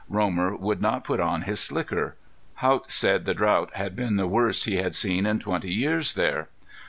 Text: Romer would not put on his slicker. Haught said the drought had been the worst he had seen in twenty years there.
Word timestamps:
Romer 0.09 0.55
would 0.55 0.81
not 0.81 1.03
put 1.03 1.19
on 1.19 1.43
his 1.43 1.59
slicker. 1.59 2.15
Haught 2.55 2.91
said 2.91 3.25
the 3.25 3.35
drought 3.35 3.69
had 3.75 3.95
been 3.95 4.15
the 4.15 4.25
worst 4.25 4.65
he 4.65 4.77
had 4.77 4.95
seen 4.95 5.27
in 5.27 5.37
twenty 5.37 5.71
years 5.71 6.15
there. 6.15 6.49